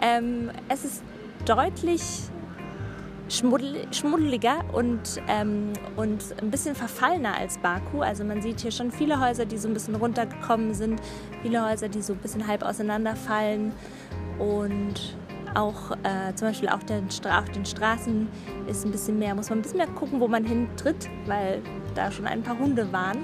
Ähm, 0.00 0.50
es 0.68 0.84
ist 0.84 1.02
deutlich 1.44 2.02
schmuddel, 3.32 3.86
schmuddeliger 3.92 4.64
und, 4.72 5.20
ähm, 5.28 5.72
und 5.96 6.22
ein 6.40 6.50
bisschen 6.50 6.74
verfallener 6.74 7.36
als 7.36 7.58
Baku. 7.58 8.02
Also 8.02 8.24
man 8.24 8.42
sieht 8.42 8.60
hier 8.60 8.70
schon 8.70 8.92
viele 8.92 9.20
Häuser, 9.20 9.46
die 9.46 9.56
so 9.56 9.68
ein 9.68 9.74
bisschen 9.74 9.94
runtergekommen 9.94 10.74
sind, 10.74 11.00
viele 11.42 11.64
Häuser, 11.64 11.88
die 11.88 12.02
so 12.02 12.12
ein 12.12 12.18
bisschen 12.18 12.46
halb 12.46 12.62
auseinanderfallen 12.62 13.72
und 14.38 15.16
auch 15.54 15.92
äh, 16.02 16.34
zum 16.34 16.48
Beispiel 16.48 16.68
auch 16.68 16.82
den, 16.82 17.08
auf 17.30 17.48
den 17.50 17.64
Straßen 17.64 18.28
ist 18.68 18.84
ein 18.84 18.90
bisschen 18.90 19.18
mehr, 19.18 19.34
muss 19.34 19.50
man 19.50 19.58
ein 19.58 19.62
bisschen 19.62 19.78
mehr 19.78 19.86
gucken, 19.86 20.20
wo 20.20 20.28
man 20.28 20.44
hintritt, 20.44 21.08
weil 21.26 21.62
da 21.94 22.10
schon 22.10 22.26
ein 22.26 22.42
paar 22.42 22.58
Hunde 22.58 22.92
waren. 22.92 23.18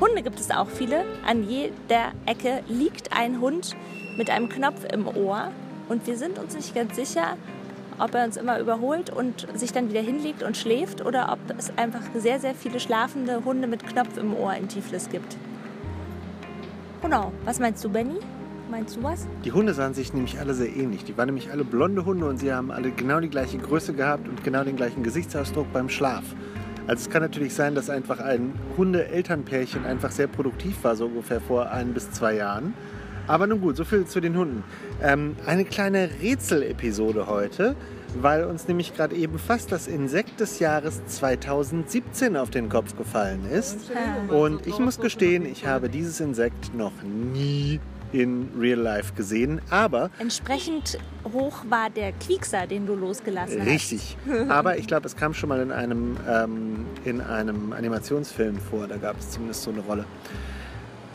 Hunde 0.00 0.22
gibt 0.22 0.40
es 0.40 0.50
auch 0.50 0.68
viele. 0.68 1.04
An 1.26 1.48
jeder 1.48 2.12
Ecke 2.26 2.62
liegt 2.68 3.12
ein 3.16 3.40
Hund 3.40 3.76
mit 4.16 4.30
einem 4.30 4.48
Knopf 4.48 4.84
im 4.92 5.06
Ohr 5.08 5.50
und 5.88 6.06
wir 6.06 6.16
sind 6.16 6.38
uns 6.38 6.54
nicht 6.54 6.74
ganz 6.74 6.96
sicher, 6.96 7.36
ob 7.98 8.14
er 8.14 8.24
uns 8.24 8.36
immer 8.36 8.58
überholt 8.58 9.10
und 9.10 9.46
sich 9.54 9.72
dann 9.72 9.88
wieder 9.90 10.00
hinlegt 10.00 10.42
und 10.42 10.56
schläft 10.56 11.04
oder 11.04 11.32
ob 11.32 11.38
es 11.58 11.72
einfach 11.76 12.02
sehr, 12.14 12.40
sehr 12.40 12.54
viele 12.54 12.80
schlafende 12.80 13.44
Hunde 13.44 13.68
mit 13.68 13.86
Knopf 13.86 14.16
im 14.16 14.34
Ohr 14.34 14.54
in 14.54 14.68
Tiflis 14.68 15.08
gibt. 15.10 15.36
Genau. 17.02 17.32
Was 17.44 17.58
meinst 17.58 17.84
du, 17.84 17.88
Benny? 17.88 18.16
Meinst 18.70 18.96
du 18.96 19.02
was? 19.02 19.26
Die 19.44 19.52
Hunde 19.52 19.74
sahen 19.74 19.92
sich 19.92 20.14
nämlich 20.14 20.38
alle 20.38 20.54
sehr 20.54 20.74
ähnlich. 20.74 21.04
Die 21.04 21.16
waren 21.18 21.26
nämlich 21.26 21.50
alle 21.50 21.64
blonde 21.64 22.04
Hunde 22.04 22.26
und 22.26 22.38
sie 22.38 22.52
haben 22.52 22.70
alle 22.70 22.90
genau 22.90 23.20
die 23.20 23.28
gleiche 23.28 23.58
Größe 23.58 23.92
gehabt 23.92 24.28
und 24.28 24.42
genau 24.44 24.64
den 24.64 24.76
gleichen 24.76 25.02
Gesichtsausdruck 25.02 25.70
beim 25.72 25.88
Schlaf. 25.88 26.24
Also 26.86 27.02
es 27.02 27.10
kann 27.10 27.22
natürlich 27.22 27.54
sein, 27.54 27.74
dass 27.74 27.90
einfach 27.90 28.18
ein 28.20 28.54
Hunde-Elternpärchen 28.76 29.84
einfach 29.84 30.10
sehr 30.10 30.26
produktiv 30.26 30.82
war, 30.84 30.96
so 30.96 31.06
ungefähr 31.06 31.40
vor 31.40 31.70
ein 31.70 31.92
bis 31.92 32.10
zwei 32.12 32.34
Jahren. 32.36 32.74
Aber 33.32 33.46
nun 33.46 33.62
gut, 33.62 33.78
so 33.78 33.84
viel 33.84 34.04
zu 34.04 34.20
den 34.20 34.36
Hunden. 34.36 34.62
Ähm, 35.02 35.36
eine 35.46 35.64
kleine 35.64 36.10
Rätselepisode 36.20 37.28
heute, 37.28 37.74
weil 38.20 38.44
uns 38.44 38.68
nämlich 38.68 38.94
gerade 38.94 39.16
eben 39.16 39.38
fast 39.38 39.72
das 39.72 39.86
Insekt 39.86 40.38
des 40.38 40.58
Jahres 40.58 41.00
2017 41.06 42.36
auf 42.36 42.50
den 42.50 42.68
Kopf 42.68 42.94
gefallen 42.94 43.50
ist. 43.50 43.90
Und 44.28 44.66
ich 44.66 44.78
muss 44.78 45.00
gestehen, 45.00 45.46
ich 45.46 45.66
habe 45.66 45.88
dieses 45.88 46.20
Insekt 46.20 46.74
noch 46.74 46.92
nie 47.02 47.80
in 48.12 48.50
Real 48.58 48.78
Life 48.78 49.14
gesehen, 49.14 49.62
aber 49.70 50.10
Entsprechend 50.18 50.98
hoch 51.32 51.64
war 51.70 51.88
der 51.88 52.12
Quiekser, 52.12 52.66
den 52.66 52.84
du 52.84 52.94
losgelassen 52.94 53.60
hast. 53.62 53.66
Richtig. 53.66 54.18
Aber 54.50 54.76
ich 54.76 54.86
glaube, 54.86 55.06
es 55.06 55.16
kam 55.16 55.32
schon 55.32 55.48
mal 55.48 55.62
in 55.62 55.72
einem, 55.72 56.18
ähm, 56.28 56.84
in 57.06 57.22
einem 57.22 57.72
Animationsfilm 57.72 58.58
vor. 58.58 58.86
Da 58.88 58.98
gab 58.98 59.18
es 59.18 59.30
zumindest 59.30 59.62
so 59.62 59.70
eine 59.70 59.80
Rolle. 59.80 60.04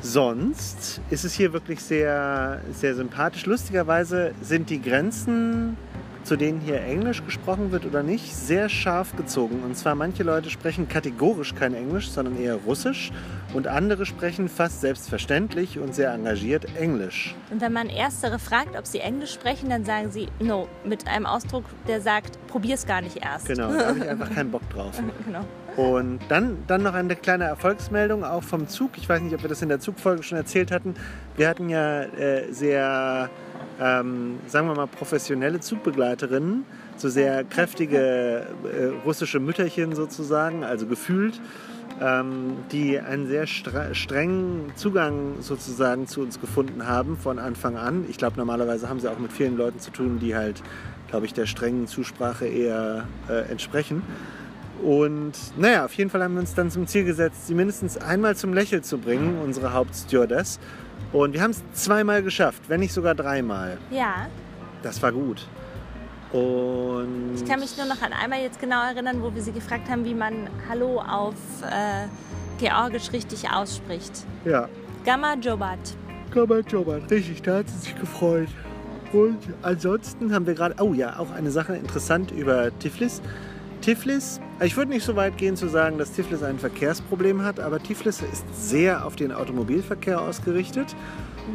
Sonst 0.09 1.01
ist 1.09 1.25
es 1.25 1.33
hier 1.33 1.51
wirklich 1.51 1.81
sehr, 1.81 2.61
sehr 2.71 2.95
sympathisch. 2.95 3.45
Lustigerweise 3.45 4.31
sind 4.41 4.69
die 4.69 4.81
Grenzen, 4.81 5.75
zu 6.23 6.37
denen 6.37 6.61
hier 6.61 6.81
Englisch 6.81 7.25
gesprochen 7.25 7.73
wird 7.73 7.85
oder 7.85 8.03
nicht, 8.03 8.33
sehr 8.33 8.69
scharf 8.69 9.17
gezogen. 9.17 9.63
Und 9.65 9.75
zwar 9.75 9.95
manche 9.95 10.23
Leute 10.23 10.49
sprechen 10.49 10.87
kategorisch 10.87 11.55
kein 11.55 11.73
Englisch, 11.73 12.09
sondern 12.09 12.41
eher 12.41 12.55
Russisch. 12.55 13.11
Und 13.53 13.67
andere 13.67 14.05
sprechen 14.05 14.47
fast 14.47 14.79
selbstverständlich 14.79 15.77
und 15.77 15.93
sehr 15.93 16.13
engagiert 16.13 16.67
Englisch. 16.79 17.35
Und 17.51 17.59
wenn 17.59 17.73
man 17.73 17.89
Erstere 17.89 18.39
fragt, 18.39 18.77
ob 18.77 18.87
sie 18.87 18.99
Englisch 18.99 19.33
sprechen, 19.33 19.69
dann 19.69 19.83
sagen 19.83 20.09
sie 20.09 20.29
No, 20.39 20.69
mit 20.85 21.05
einem 21.05 21.25
Ausdruck, 21.25 21.65
der 21.85 21.99
sagt, 21.99 22.39
probier's 22.47 22.85
gar 22.85 23.01
nicht 23.01 23.17
erst. 23.25 23.47
Genau, 23.47 23.73
da 23.73 23.87
habe 23.87 23.99
ich 23.99 24.07
einfach 24.07 24.33
keinen 24.33 24.51
Bock 24.51 24.69
drauf. 24.69 25.01
genau. 25.25 25.43
Und 25.77 26.19
dann, 26.27 26.57
dann 26.65 26.81
noch 26.81 26.95
eine 26.95 27.15
kleine 27.15 27.43
Erfolgsmeldung 27.43 28.23
auch 28.23 28.41
vom 28.41 28.67
Zug. 28.67 28.97
Ich 28.97 29.07
weiß 29.07 29.21
nicht, 29.21 29.35
ob 29.35 29.43
wir 29.43 29.49
das 29.49 29.61
in 29.61 29.69
der 29.69 29.79
Zugfolge 29.79 30.23
schon 30.23 30.35
erzählt 30.35 30.71
hatten. 30.71 30.95
Wir 31.35 31.47
hatten 31.47 31.69
ja 31.69 32.01
äh, 32.01 32.51
sehr, 32.51 33.29
ähm, 33.79 34.39
sagen 34.47 34.67
wir 34.67 34.75
mal, 34.75 34.87
professionelle 34.87 35.59
Zugbegleiterinnen, 35.59 36.65
so 36.95 37.09
sehr 37.09 37.43
kräftige 37.43 38.47
äh, 38.63 38.85
russische 39.05 39.39
Mütterchen 39.39 39.93
sozusagen, 39.93 40.63
also 40.63 40.87
gefühlt, 40.87 41.39
ähm, 42.01 42.57
die 42.71 42.99
einen 42.99 43.27
sehr 43.27 43.45
stre 43.45 43.93
strengen 43.93 44.71
Zugang 44.73 45.35
sozusagen 45.41 46.07
zu 46.07 46.21
uns 46.21 46.41
gefunden 46.41 46.87
haben 46.87 47.17
von 47.17 47.37
Anfang 47.37 47.77
an. 47.77 48.05
Ich 48.09 48.17
glaube, 48.17 48.37
normalerweise 48.37 48.89
haben 48.89 48.99
sie 48.99 49.11
auch 49.11 49.19
mit 49.19 49.31
vielen 49.31 49.57
Leuten 49.57 49.79
zu 49.79 49.91
tun, 49.91 50.17
die 50.19 50.35
halt, 50.35 50.63
glaube 51.07 51.27
ich, 51.27 51.35
der 51.35 51.45
strengen 51.45 51.85
Zusprache 51.85 52.47
eher 52.47 53.07
äh, 53.29 53.41
entsprechen. 53.51 54.01
Und 54.83 55.33
naja, 55.57 55.85
auf 55.85 55.93
jeden 55.93 56.09
Fall 56.09 56.23
haben 56.23 56.33
wir 56.35 56.41
uns 56.41 56.53
dann 56.53 56.69
zum 56.69 56.85
Ziel 56.87 57.03
gesetzt, 57.03 57.47
sie 57.47 57.53
mindestens 57.53 57.97
einmal 57.97 58.35
zum 58.35 58.53
Lächeln 58.53 58.83
zu 58.83 58.97
bringen, 58.97 59.39
unsere 59.43 59.73
Hauptstewardess. 59.73 60.59
Und 61.13 61.33
wir 61.33 61.41
haben 61.41 61.51
es 61.51 61.63
zweimal 61.73 62.21
geschafft, 62.23 62.63
wenn 62.67 62.79
nicht 62.81 62.93
sogar 62.93 63.15
dreimal. 63.15 63.77
Ja, 63.91 64.27
Das 64.83 65.01
war 65.01 65.11
gut. 65.11 65.47
Und 66.33 67.35
ich 67.35 67.45
kann 67.45 67.59
mich 67.59 67.77
nur 67.77 67.85
noch 67.85 68.01
an 68.01 68.11
einmal 68.11 68.41
jetzt 68.41 68.59
genau 68.59 68.83
erinnern, 68.83 69.21
wo 69.21 69.33
wir 69.33 69.41
sie 69.41 69.53
gefragt 69.53 69.89
haben, 69.89 70.03
wie 70.03 70.13
man 70.13 70.49
Hallo 70.69 70.99
auf 71.01 71.35
äh, 71.63 72.07
Georgisch 72.59 73.11
richtig 73.13 73.49
ausspricht. 73.49 74.11
ja, 74.45 74.67
Gamma 75.05 75.35
Jobat. 75.35 75.79
Jobat, 76.35 77.09
richtig, 77.09 77.41
da 77.41 77.59
hat 77.59 77.69
sie 77.69 77.77
sich 77.77 77.99
gefreut. 77.99 78.49
Und 79.13 79.37
ansonsten 79.61 80.33
haben 80.33 80.45
wir 80.45 80.53
gerade, 80.53 80.75
oh 80.83 80.93
ja, 80.93 81.17
auch 81.17 81.31
eine 81.31 81.49
Sache 81.49 81.75
interessant 81.77 82.31
über 82.31 82.77
Tiflis. 82.79 83.21
Tiflis, 83.87 84.41
ich 84.61 84.75
würde 84.75 84.91
nicht 84.91 85.05
so 85.05 85.15
weit 85.15 85.37
gehen 85.37 85.55
zu 85.55 85.69
sagen, 85.69 85.97
dass 85.97 86.11
Tiflis 86.11 86.43
ein 86.43 86.59
Verkehrsproblem 86.59 87.41
hat, 87.41 87.61
aber 87.61 87.81
Tiflis 87.81 88.21
ist 88.21 88.43
sehr 88.53 89.05
auf 89.05 89.15
den 89.15 89.31
Automobilverkehr 89.31 90.19
ausgerichtet. 90.19 90.93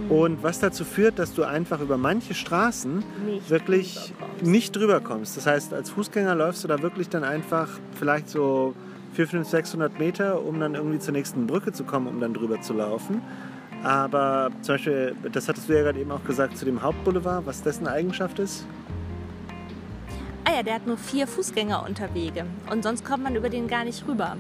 Und 0.09 0.43
was 0.43 0.59
dazu 0.59 0.87
führt, 0.87 1.19
dass 1.19 1.35
du 1.35 1.43
einfach 1.43 1.83
über 1.83 1.99
manche 1.99 2.33
Straßen 2.33 3.05
Nicht 3.27 3.51
wirklich 3.51 4.15
drüber 4.39 4.51
nicht 4.51 4.75
drüber 4.75 5.01
kommst. 5.01 5.37
Das 5.37 5.45
heißt, 5.45 5.75
als 5.75 5.91
Fußgänger 5.91 6.35
läufst 6.35 6.65
du 6.65 6.69
da 6.69 6.81
wirklich 6.81 7.11
dann 7.11 7.23
einfach 7.23 7.69
vielleicht 7.99 8.31
so 8.31 8.73
400, 9.13 9.47
500, 9.47 9.47
600 9.47 9.99
Meter, 9.99 10.43
um 10.43 10.59
dann 10.59 10.75
irgendwie 10.75 11.01
zur 11.01 11.13
nächsten 11.13 11.47
Brücke 11.47 11.73
zu 11.73 11.85
kommen, 11.85 12.07
um 12.07 12.19
dann 12.19 12.33
drüber 12.33 12.63
zu 12.63 12.73
laufen. 12.73 13.21
Aber 13.83 14.49
zum 14.63 14.77
Beispiel, 14.77 15.15
das 15.31 15.51
hattest 15.51 15.69
du 15.69 15.75
ja 15.75 15.83
gerade 15.83 16.01
eben 16.01 16.11
auch 16.11 16.25
gesagt, 16.25 16.57
zu 16.57 16.65
dem 16.65 16.83
Hauptboulevard, 16.83 17.45
was 17.45 17.63
dessen 17.63 17.87
Eigenschaft 17.87 18.39
ist. 18.39 18.65
Ah 20.53 20.57
ja, 20.57 20.63
der 20.63 20.75
hat 20.75 20.87
nur 20.87 20.99
vier 20.99 21.27
Fußgängerunterwege 21.27 22.45
und 22.71 22.83
sonst 22.83 23.07
kommt 23.07 23.23
man 23.23 23.35
über 23.37 23.49
den 23.49 23.69
gar 23.69 23.85
nicht 23.85 24.07
rüber. 24.07 24.37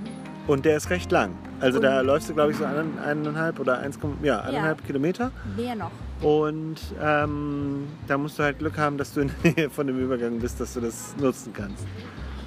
Und 0.46 0.66
der 0.66 0.76
ist 0.76 0.90
recht 0.90 1.10
lang. 1.10 1.30
Also 1.60 1.80
da 1.80 2.00
Und- 2.00 2.06
läufst 2.06 2.28
du, 2.28 2.34
glaube 2.34 2.50
ich, 2.52 2.58
so 2.58 2.66
einen, 2.66 2.98
eineinhalb 2.98 3.58
oder 3.58 3.78
1, 3.78 3.98
ja, 4.22 4.40
eineinhalb 4.42 4.84
Kilometer. 4.84 5.30
Mehr 5.56 5.74
noch. 5.74 5.90
Und 6.20 6.76
ähm, 7.02 7.86
da 8.08 8.18
musst 8.18 8.38
du 8.38 8.42
halt 8.42 8.58
Glück 8.58 8.76
haben, 8.76 8.98
dass 8.98 9.14
du 9.14 9.22
in 9.22 9.30
der 9.42 9.52
Nähe 9.54 9.70
von 9.70 9.86
dem 9.86 9.98
Übergang 9.98 10.38
bist, 10.38 10.60
dass 10.60 10.74
du 10.74 10.80
das 10.80 11.14
nutzen 11.18 11.54
kannst. 11.54 11.86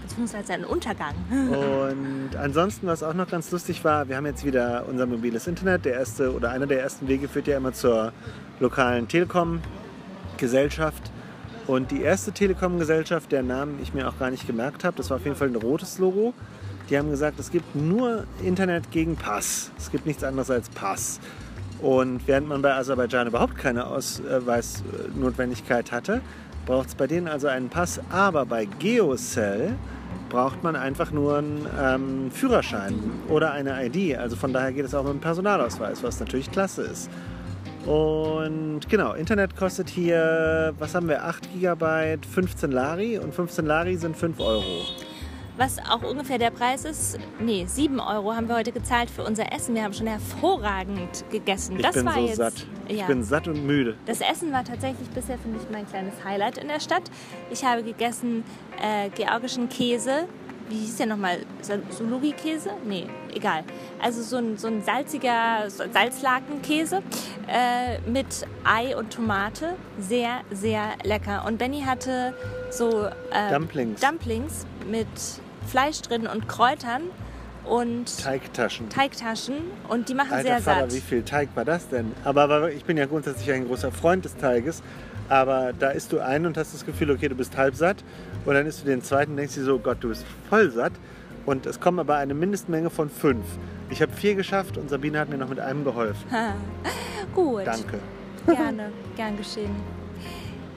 Beziehungsweise 0.03 0.53
ein 0.53 0.63
Untergang. 0.65 1.15
Und 1.31 2.35
ansonsten, 2.37 2.85
was 2.85 3.01
auch 3.01 3.15
noch 3.15 3.27
ganz 3.29 3.49
lustig 3.51 3.83
war, 3.83 4.07
wir 4.07 4.15
haben 4.17 4.27
jetzt 4.27 4.45
wieder 4.45 4.85
unser 4.87 5.07
mobiles 5.07 5.47
Internet. 5.47 5.85
Der 5.85 5.95
erste 5.95 6.31
oder 6.35 6.51
einer 6.51 6.67
der 6.67 6.81
ersten 6.81 7.07
Wege 7.07 7.27
führt 7.27 7.47
ja 7.47 7.57
immer 7.57 7.73
zur 7.73 8.13
lokalen 8.59 9.07
Telekom-Gesellschaft. 9.07 11.11
Und 11.67 11.91
die 11.91 12.01
erste 12.01 12.31
Telekom-Gesellschaft, 12.31 13.31
deren 13.31 13.47
Namen 13.47 13.79
ich 13.81 13.93
mir 13.93 14.07
auch 14.07 14.19
gar 14.19 14.29
nicht 14.29 14.45
gemerkt 14.45 14.83
habe, 14.83 14.97
das 14.97 15.09
war 15.09 15.17
auf 15.17 15.25
jeden 15.25 15.35
Fall 15.35 15.47
ein 15.47 15.55
rotes 15.55 15.97
Logo. 15.97 16.33
Die 16.89 16.97
haben 16.97 17.09
gesagt, 17.09 17.39
es 17.39 17.49
gibt 17.49 17.75
nur 17.75 18.25
Internet 18.43 18.91
gegen 18.91 19.15
Pass. 19.15 19.71
Es 19.77 19.91
gibt 19.91 20.05
nichts 20.05 20.23
anderes 20.23 20.51
als 20.51 20.69
Pass. 20.69 21.19
Und 21.81 22.27
während 22.27 22.47
man 22.47 22.61
bei 22.61 22.73
Aserbaidschan 22.75 23.27
überhaupt 23.27 23.57
keine 23.57 23.87
Ausweisnotwendigkeit 23.87 25.91
hatte, 25.91 26.21
braucht 26.67 26.89
es 26.89 26.95
bei 26.95 27.07
denen 27.07 27.27
also 27.27 27.47
einen 27.47 27.69
Pass. 27.69 27.99
Aber 28.11 28.45
bei 28.45 28.65
Geocell 28.65 29.73
braucht 30.29 30.63
man 30.63 30.75
einfach 30.75 31.11
nur 31.11 31.39
einen 31.39 31.67
ähm, 31.79 32.31
Führerschein 32.31 32.93
oder 33.27 33.51
eine 33.51 33.85
ID. 33.85 34.17
Also 34.17 34.35
von 34.35 34.53
daher 34.53 34.71
geht 34.71 34.85
es 34.85 34.93
auch 34.93 35.03
mit 35.03 35.13
dem 35.13 35.19
Personalausweis, 35.19 36.03
was 36.03 36.19
natürlich 36.19 36.51
klasse 36.51 36.83
ist. 36.83 37.09
Und 37.85 38.81
genau, 38.89 39.13
Internet 39.13 39.55
kostet 39.55 39.89
hier, 39.89 40.73
was 40.79 40.95
haben 40.95 41.07
wir, 41.07 41.23
8 41.23 41.49
GB, 41.59 42.17
15 42.33 42.71
Lari 42.71 43.19
und 43.19 43.33
15 43.33 43.65
Lari 43.65 43.95
sind 43.95 44.17
5 44.17 44.39
Euro. 44.39 44.63
Was 45.57 45.77
auch 45.89 46.03
ungefähr 46.03 46.37
der 46.37 46.49
Preis 46.49 46.83
ist, 46.83 47.17
nee, 47.39 47.65
7 47.65 47.99
Euro 48.01 48.33
haben 48.33 48.49
wir 48.49 48.55
heute 48.55 48.73
gezahlt 48.73 49.09
für 49.09 49.23
unser 49.23 49.53
Essen. 49.53 49.73
Wir 49.73 49.83
haben 49.83 49.93
schon 49.93 50.07
hervorragend 50.07 51.23
gegessen. 51.31 51.77
Ich 51.77 51.81
das 51.83 51.95
bin 51.95 52.05
war 52.05 52.13
so 52.15 52.19
jetzt, 52.25 52.35
satt. 52.35 52.53
Ich 52.89 52.99
Ja. 52.99 53.05
bin 53.05 53.23
satt 53.23 53.47
und 53.47 53.65
müde. 53.65 53.95
Das 54.05 54.19
Essen 54.19 54.51
war 54.51 54.65
tatsächlich 54.65 55.07
bisher 55.11 55.37
für 55.37 55.47
mich 55.47 55.61
mein 55.71 55.87
kleines 55.87 56.13
Highlight 56.25 56.57
in 56.57 56.67
der 56.67 56.81
Stadt. 56.81 57.03
Ich 57.51 57.63
habe 57.63 57.83
gegessen 57.83 58.43
äh, 58.81 59.09
georgischen 59.11 59.69
Käse. 59.69 60.25
Wie 60.67 60.77
hieß 60.79 60.97
der 60.97 61.05
nochmal? 61.05 61.37
Sulugi-Käse? 61.91 62.71
Nee, 62.85 63.05
egal. 63.33 63.63
Also 64.01 64.23
so 64.23 64.37
ein, 64.37 64.57
so 64.57 64.67
ein 64.67 64.81
salziger 64.81 65.69
Salzlakenkäse 65.69 67.03
äh, 67.55 67.99
mit 68.09 68.45
Ei 68.65 68.95
und 68.97 69.13
Tomate. 69.13 69.75
Sehr, 69.97 70.41
sehr 70.51 70.89
lecker. 71.03 71.45
Und 71.47 71.57
Benny 71.57 71.81
hatte 71.81 72.33
so 72.69 73.05
äh, 73.31 73.51
Dumplings. 73.51 74.01
Dumplings 74.01 74.65
mit 74.89 75.07
Fleisch 75.67 76.01
drin 76.01 76.27
und 76.27 76.47
Kräutern 76.49 77.03
und 77.63 78.21
Teigtaschen. 78.21 78.89
Teigtaschen 78.89 79.55
und 79.87 80.09
die 80.09 80.13
machen 80.13 80.33
Alter 80.33 80.47
sehr 80.47 80.61
Vater, 80.61 80.81
satt. 80.81 80.93
wie 80.93 80.99
viel 80.99 81.23
Teig 81.23 81.49
war 81.55 81.65
das 81.65 81.87
denn? 81.87 82.11
Aber, 82.23 82.43
aber 82.43 82.71
ich 82.71 82.83
bin 82.83 82.97
ja 82.97 83.05
grundsätzlich 83.05 83.51
ein 83.51 83.65
großer 83.65 83.91
Freund 83.91 84.25
des 84.25 84.35
Teiges. 84.35 84.83
Aber 85.27 85.73
da 85.73 85.89
isst 85.89 86.11
du 86.11 86.19
einen 86.19 86.45
und 86.45 86.57
hast 86.57 86.75
das 86.75 86.85
Gefühl, 86.85 87.09
okay, 87.09 87.29
du 87.29 87.35
bist 87.35 87.57
halb 87.57 87.75
satt. 87.75 88.03
Und 88.45 88.53
dann 88.53 88.67
isst 88.67 88.83
du 88.83 88.85
den 88.85 89.01
zweiten 89.01 89.31
und 89.31 89.37
denkst 89.37 89.55
dir 89.55 89.63
so, 89.63 89.79
Gott, 89.79 89.97
du 90.01 90.09
bist 90.09 90.23
voll 90.49 90.69
satt. 90.69 90.93
Und 91.47 91.65
es 91.65 91.79
kommen 91.79 91.99
aber 91.99 92.17
eine 92.17 92.33
Mindestmenge 92.33 92.89
von 92.91 93.09
fünf. 93.09 93.45
Ich 93.89 94.01
habe 94.01 94.11
vier 94.11 94.35
geschafft 94.35 94.77
und 94.77 94.89
Sabine 94.89 95.19
hat 95.19 95.29
mir 95.29 95.37
noch 95.37 95.49
mit 95.49 95.59
einem 95.59 95.83
geholfen. 95.83 96.25
Gut, 97.35 97.67
Danke. 97.67 97.99
gerne, 98.47 98.91
gern 99.15 99.37
geschehen. 99.37 99.75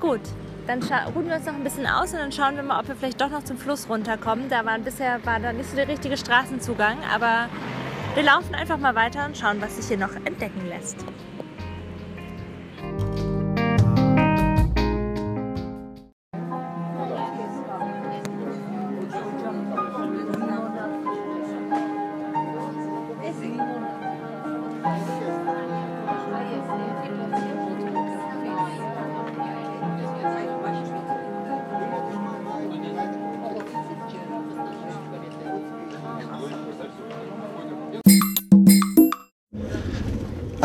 Gut, 0.01 0.21
dann 0.67 0.83
ruhen 1.15 1.29
wir 1.29 1.37
uns 1.37 1.47
noch 1.47 1.55
ein 1.55 1.65
bisschen 1.65 1.87
aus 1.87 2.13
und 2.13 2.19
dann 2.19 2.31
schauen 2.31 2.57
wir 2.57 2.63
mal, 2.63 2.79
ob 2.81 2.89
wir 2.89 2.97
vielleicht 2.97 3.21
doch 3.21 3.31
noch 3.31 3.45
zum 3.45 3.57
Fluss 3.57 3.89
runterkommen. 3.89 4.49
Da 4.51 4.67
war 4.67 4.79
bisher 4.79 5.25
war 5.25 5.41
da 5.41 5.53
nicht 5.53 5.71
so 5.71 5.77
der 5.77 5.89
richtige 5.89 6.17
Straßenzugang, 6.17 6.99
aber 7.13 7.49
wir 8.15 8.23
laufen 8.23 8.55
einfach 8.55 8.77
mal 8.77 8.95
weiter 8.95 9.25
und 9.25 9.39
schauen, 9.39 9.61
was 9.61 9.77
sich 9.77 9.87
hier 9.87 9.99
noch 9.99 10.15
entdecken 10.25 10.69
lässt. 10.69 10.97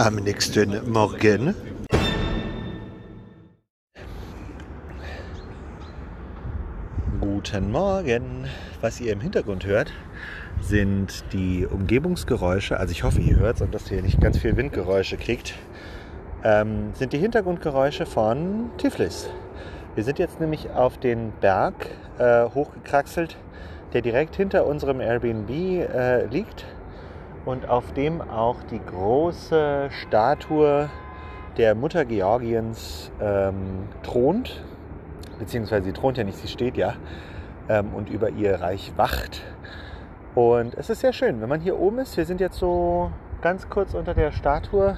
Am 0.03 0.15
nächsten 0.15 0.91
Morgen. 0.91 1.55
Guten 7.21 7.71
Morgen. 7.71 8.49
Was 8.81 8.99
ihr 8.99 9.13
im 9.13 9.21
Hintergrund 9.21 9.65
hört, 9.65 9.93
sind 10.59 11.23
die 11.31 11.65
Umgebungsgeräusche. 11.65 12.77
Also 12.77 12.91
ich 12.91 13.03
hoffe, 13.03 13.21
ihr 13.21 13.37
hört 13.37 13.55
es 13.55 13.61
und 13.61 13.73
dass 13.73 13.89
ihr 13.91 14.01
nicht 14.01 14.19
ganz 14.19 14.39
viel 14.39 14.57
Windgeräusche 14.57 15.15
kriegt. 15.15 15.53
Ähm, 16.43 16.89
sind 16.95 17.13
die 17.13 17.19
Hintergrundgeräusche 17.19 18.05
von 18.05 18.71
Tiflis. 18.77 19.29
Wir 19.95 20.03
sind 20.03 20.19
jetzt 20.19 20.41
nämlich 20.41 20.69
auf 20.71 20.97
den 20.97 21.31
Berg 21.39 21.75
äh, 22.19 22.43
hochgekraxelt, 22.43 23.37
der 23.93 24.01
direkt 24.01 24.35
hinter 24.35 24.65
unserem 24.65 24.99
Airbnb 24.99 25.49
äh, 25.49 26.25
liegt 26.25 26.65
und 27.45 27.67
auf 27.67 27.91
dem 27.93 28.21
auch 28.21 28.57
die 28.71 28.79
große 28.79 29.89
Statue 29.91 30.89
der 31.57 31.75
Mutter 31.75 32.05
Georgiens 32.05 33.11
ähm, 33.21 33.87
thront. 34.01 34.63
Beziehungsweise 35.39 35.85
sie 35.85 35.93
thront 35.93 36.17
ja 36.17 36.23
nicht, 36.23 36.37
sie 36.37 36.47
steht 36.47 36.77
ja 36.77 36.93
ähm, 37.69 37.93
und 37.93 38.09
über 38.09 38.29
ihr 38.29 38.61
Reich 38.61 38.93
wacht. 38.95 39.41
Und 40.35 40.73
es 40.75 40.89
ist 40.89 41.01
sehr 41.01 41.13
schön, 41.13 41.41
wenn 41.41 41.49
man 41.49 41.61
hier 41.61 41.79
oben 41.79 41.99
ist. 41.99 42.17
Wir 42.17 42.25
sind 42.25 42.41
jetzt 42.41 42.57
so 42.57 43.11
ganz 43.41 43.69
kurz 43.69 43.93
unter 43.93 44.13
der 44.13 44.31
Statue 44.31 44.97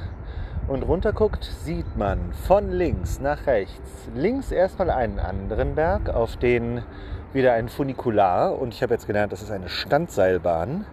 und 0.68 0.84
runter 0.84 1.14
guckt, 1.14 1.44
sieht 1.44 1.98
man 1.98 2.32
von 2.48 2.72
links 2.72 3.20
nach 3.20 3.46
rechts. 3.48 4.10
Links 4.16 4.52
erstmal 4.52 4.90
einen 4.90 5.20
anderen 5.20 5.76
Berg, 5.76 6.10
auf 6.10 6.38
den 6.38 6.84
wieder 7.34 7.54
ein 7.54 7.68
Funikular 7.68 8.58
und 8.58 8.74
ich 8.74 8.82
habe 8.82 8.94
jetzt 8.94 9.08
gelernt, 9.08 9.34
das 9.34 9.42
ist 9.42 9.52
eine 9.52 9.68
Standseilbahn 9.68 10.86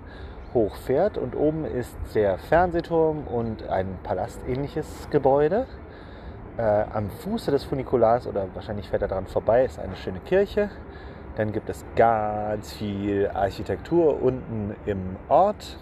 hochfährt 0.55 1.19
und 1.19 1.35
oben 1.35 1.65
ist 1.65 1.97
der 2.15 2.39
Fernsehturm 2.39 3.27
und 3.27 3.69
ein 3.69 3.99
palastähnliches 4.03 5.09
Gebäude. 5.11 5.67
Äh, 6.59 6.63
am 6.63 7.11
Fuße 7.11 7.51
des 7.51 7.65
Funikulars 7.65 8.27
oder 8.27 8.47
wahrscheinlich 8.55 8.89
fährt 8.89 9.03
er 9.03 9.09
daran 9.09 9.27
vorbei, 9.27 9.65
ist 9.65 9.79
eine 9.79 9.97
schöne 9.97 10.21
Kirche. 10.21 10.71
Dann 11.37 11.53
gibt 11.53 11.71
es 11.71 11.85
ganz 11.97 12.73
viel 12.75 13.31
Architektur 13.33 14.23
unten 14.23 14.77
im 14.85 15.17
Ort. 15.29 15.79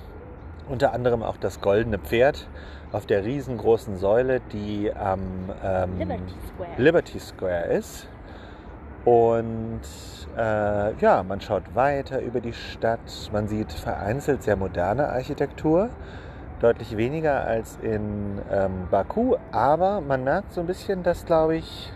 Unter 0.68 0.92
anderem 0.92 1.24
auch 1.24 1.36
das 1.36 1.60
goldene 1.60 1.98
Pferd 1.98 2.46
auf 2.92 3.06
der 3.06 3.24
riesengroßen 3.24 3.96
Säule, 3.96 4.40
die 4.52 4.92
am 4.94 5.20
ähm, 5.64 5.98
Liberty 5.98 6.34
Square. 6.46 6.70
Liberty 6.76 7.18
Square 7.18 7.64
ist. 7.64 8.08
Und 9.04 9.80
äh, 10.36 10.94
ja, 11.00 11.22
man 11.22 11.40
schaut 11.40 11.74
weiter 11.74 12.20
über 12.20 12.40
die 12.40 12.52
Stadt. 12.52 13.30
Man 13.32 13.48
sieht 13.48 13.72
vereinzelt 13.72 14.42
sehr 14.42 14.56
moderne 14.56 15.08
Architektur. 15.08 15.88
Deutlich 16.60 16.96
weniger 16.96 17.44
als 17.44 17.78
in 17.80 18.38
ähm, 18.52 18.88
Baku. 18.90 19.36
Aber 19.52 20.00
man 20.00 20.24
merkt 20.24 20.52
so 20.52 20.60
ein 20.60 20.66
bisschen, 20.66 21.02
dass, 21.02 21.24
glaube 21.24 21.56
ich, 21.56 21.90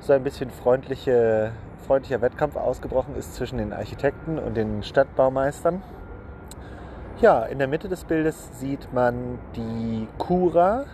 so 0.00 0.12
ein 0.12 0.24
bisschen 0.24 0.50
freundliche, 0.50 1.52
freundlicher 1.86 2.20
Wettkampf 2.20 2.56
ausgebrochen 2.56 3.14
ist 3.16 3.34
zwischen 3.34 3.58
den 3.58 3.72
Architekten 3.72 4.38
und 4.38 4.56
den 4.56 4.82
Stadtbaumeistern. 4.82 5.82
Ja, 7.20 7.44
in 7.44 7.60
der 7.60 7.68
Mitte 7.68 7.88
des 7.88 8.02
Bildes 8.02 8.58
sieht 8.58 8.92
man 8.92 9.38
die 9.54 10.08
Kura, 10.18 10.86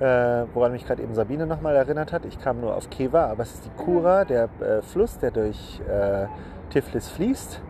äh, 0.00 0.44
woran 0.54 0.72
mich 0.72 0.86
gerade 0.86 1.02
eben 1.02 1.14
Sabine 1.14 1.46
nochmal 1.46 1.76
erinnert 1.76 2.12
hat. 2.12 2.24
Ich 2.24 2.40
kam 2.40 2.60
nur 2.60 2.76
auf 2.76 2.90
Keva, 2.90 3.26
aber 3.26 3.42
es 3.42 3.54
ist 3.54 3.64
die 3.66 3.82
Kura, 3.82 4.24
der 4.24 4.48
äh, 4.60 4.82
Fluss, 4.82 5.18
der 5.18 5.30
durch 5.30 5.80
äh, 5.88 6.26
Tiflis 6.70 7.08
fließt, 7.08 7.60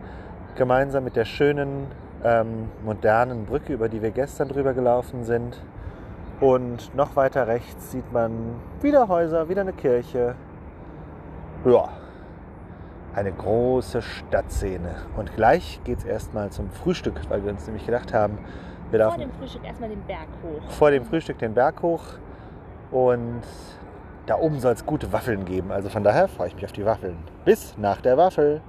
gemeinsam 0.55 1.03
mit 1.03 1.15
der 1.15 1.25
schönen 1.25 1.87
ähm, 2.23 2.69
modernen 2.83 3.45
Brücke, 3.45 3.73
über 3.73 3.89
die 3.89 4.01
wir 4.01 4.11
gestern 4.11 4.47
drüber 4.47 4.73
gelaufen 4.73 5.23
sind. 5.23 5.61
Und 6.41 6.93
noch 6.95 7.15
weiter 7.15 7.47
rechts 7.47 7.91
sieht 7.91 8.11
man 8.11 8.55
wieder 8.81 9.07
Häuser, 9.07 9.47
wieder 9.47 9.61
eine 9.61 9.73
Kirche. 9.73 10.35
Ja, 11.63 11.89
eine 13.15 13.31
große 13.31 14.01
Stadtszene. 14.01 14.95
Und 15.15 15.33
gleich 15.35 15.79
geht 15.85 15.99
es 15.99 16.03
erstmal 16.03 16.49
zum 16.49 16.69
Frühstück, 16.69 17.21
weil 17.29 17.43
wir 17.45 17.51
uns 17.51 17.65
nämlich 17.65 17.85
gedacht 17.85 18.13
haben, 18.13 18.39
wir 18.97 19.05
Vor 19.09 19.17
dem 19.17 19.31
Frühstück 19.31 19.63
erstmal 19.65 19.89
den 19.89 20.01
Berg 20.03 20.27
hoch. 20.43 20.71
vor 20.71 20.91
dem 20.91 21.05
Frühstück 21.05 21.37
den 21.39 21.53
Berg 21.53 21.81
hoch 21.81 22.03
und 22.91 23.41
da 24.25 24.37
oben 24.37 24.59
soll 24.59 24.73
es 24.73 24.85
gute 24.85 25.11
Waffeln 25.13 25.45
geben. 25.45 25.71
Also 25.71 25.89
von 25.89 26.03
daher 26.03 26.27
freue 26.27 26.47
ich 26.47 26.55
mich 26.55 26.65
auf 26.65 26.71
die 26.71 26.85
Waffeln. 26.85 27.17
Bis 27.45 27.77
nach 27.77 28.01
der 28.01 28.17
Waffel. 28.17 28.61